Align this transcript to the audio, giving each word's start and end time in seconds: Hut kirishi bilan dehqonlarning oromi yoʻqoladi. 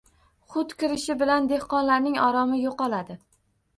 Hut 0.53 0.71
kirishi 0.83 1.15
bilan 1.19 1.49
dehqonlarning 1.53 2.19
oromi 2.29 2.63
yoʻqoladi. 2.63 3.19